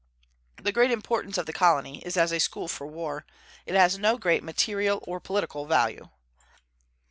The 0.59 0.71
great 0.71 0.89
importance 0.89 1.37
of 1.37 1.45
the 1.45 1.53
colony 1.53 1.99
is 2.03 2.17
as 2.17 2.31
a 2.31 2.39
school 2.39 2.67
for 2.67 2.87
war; 2.87 3.23
it 3.67 3.75
has 3.75 3.99
no 3.99 4.17
great 4.17 4.41
material 4.43 4.97
or 5.03 5.19
political 5.19 5.67
value. 5.67 6.09